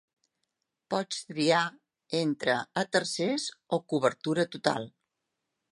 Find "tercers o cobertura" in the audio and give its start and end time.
2.97-4.51